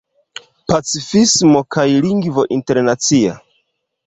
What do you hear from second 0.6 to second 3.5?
Pacifismo kaj Lingvo Internacia.